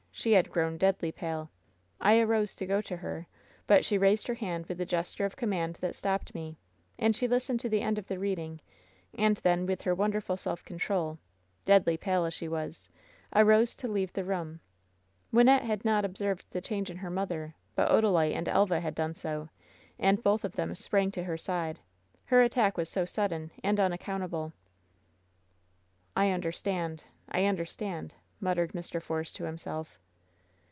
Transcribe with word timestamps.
She 0.13 0.33
had 0.33 0.51
grown 0.51 0.77
deadly 0.77 1.11
pale. 1.11 1.49
I 1.99 2.19
arose 2.19 2.53
to 2.57 2.67
go 2.67 2.79
to 2.81 2.97
her, 2.97 3.25
but 3.65 3.83
she 3.83 3.97
raised 3.97 4.27
her 4.27 4.35
hand 4.35 4.67
with 4.67 4.79
a 4.79 4.85
gesture 4.85 5.25
of 5.25 5.35
com 5.35 5.49
mand 5.49 5.77
that 5.79 5.95
stopped 5.95 6.35
me, 6.35 6.59
and 6.99 7.15
she 7.15 7.27
listened 7.27 7.59
to 7.61 7.69
the 7.69 7.81
end 7.81 7.97
of 7.97 8.07
the 8.07 8.19
reading, 8.19 8.59
and 9.17 9.37
then, 9.37 9.65
with 9.65 9.81
her 9.81 9.95
wonderful 9.95 10.37
self 10.37 10.63
control— 10.63 11.17
deadly 11.65 11.97
pale 11.97 12.25
as 12.25 12.35
she 12.35 12.47
was— 12.47 12.87
arose 13.35 13.75
to 13.77 13.87
leave 13.87 14.13
the 14.13 14.25
room. 14.25 14.59
Wyn 15.31 15.47
nette 15.47 15.63
had 15.63 15.83
not 15.85 16.05
observed 16.05 16.45
the 16.51 16.61
change 16.61 16.91
in 16.91 16.97
her 16.97 17.09
mother; 17.09 17.55
but 17.73 17.89
Odalite 17.89 18.33
and 18.35 18.47
Elva 18.47 18.79
had 18.79 18.93
done 18.93 19.15
so, 19.15 19.49
and 19.97 20.21
both 20.21 20.45
of 20.45 20.51
them 20.51 20.75
sprang 20.75 21.09
to 21.13 21.23
her 21.23 21.37
side. 21.37 21.79
Her 22.25 22.43
attack 22.43 22.77
was 22.77 22.89
so 22.89 23.05
sudden 23.05 23.49
and 23.63 23.79
imaccount^ 23.79 24.25
able." 24.25 24.53
"I 26.15 26.29
understand! 26.29 27.05
I 27.27 27.45
understand!" 27.45 28.13
muttered 28.43 28.73
Mr. 28.73 29.01
Force 29.01 29.31
to 29.33 29.45
himself. 29.45 29.99